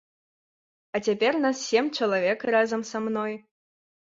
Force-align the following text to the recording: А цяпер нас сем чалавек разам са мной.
А 0.97 1.01
цяпер 1.11 1.33
нас 1.43 1.57
сем 1.67 1.91
чалавек 1.99 2.39
разам 2.53 2.81
са 2.91 2.97
мной. 3.11 3.31